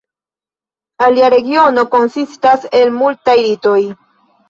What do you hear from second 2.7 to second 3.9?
el multaj ritoj.